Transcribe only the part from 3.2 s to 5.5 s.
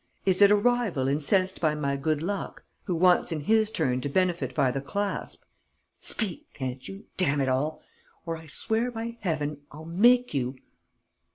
in his turn to benefit by the clasp?